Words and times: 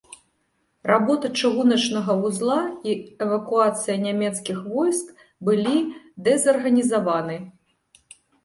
Работа 0.91 1.29
чыгуначнага 1.41 2.15
вузла 2.21 2.55
і 2.91 2.95
эвакуацыя 3.27 3.95
нямецкіх 4.07 4.57
войск 4.73 5.07
былі 5.51 5.77
дэзарганізаваны. 6.29 7.37